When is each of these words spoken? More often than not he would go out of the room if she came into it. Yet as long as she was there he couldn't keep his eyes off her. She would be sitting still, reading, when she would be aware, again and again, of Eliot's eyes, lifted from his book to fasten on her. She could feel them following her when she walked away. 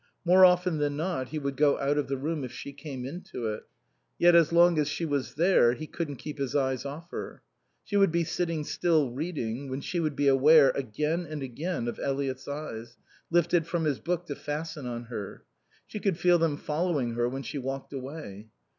More 0.25 0.43
often 0.43 0.79
than 0.79 0.97
not 0.97 1.27
he 1.29 1.37
would 1.37 1.55
go 1.55 1.77
out 1.77 1.95
of 1.99 2.07
the 2.07 2.17
room 2.17 2.43
if 2.43 2.51
she 2.51 2.73
came 2.73 3.05
into 3.05 3.45
it. 3.45 3.67
Yet 4.17 4.33
as 4.33 4.51
long 4.51 4.79
as 4.79 4.89
she 4.89 5.05
was 5.05 5.35
there 5.35 5.73
he 5.73 5.85
couldn't 5.85 6.15
keep 6.15 6.39
his 6.39 6.55
eyes 6.55 6.85
off 6.85 7.11
her. 7.11 7.43
She 7.83 7.97
would 7.97 8.11
be 8.11 8.23
sitting 8.23 8.63
still, 8.63 9.11
reading, 9.11 9.69
when 9.69 9.79
she 9.79 9.99
would 9.99 10.15
be 10.15 10.27
aware, 10.27 10.71
again 10.71 11.27
and 11.29 11.43
again, 11.43 11.87
of 11.87 11.99
Eliot's 11.99 12.47
eyes, 12.47 12.97
lifted 13.29 13.67
from 13.67 13.83
his 13.83 13.99
book 13.99 14.25
to 14.25 14.35
fasten 14.35 14.87
on 14.87 15.03
her. 15.03 15.43
She 15.85 15.99
could 15.99 16.17
feel 16.17 16.39
them 16.39 16.57
following 16.57 17.13
her 17.13 17.29
when 17.29 17.43
she 17.43 17.59
walked 17.59 17.93
away. 17.93 18.47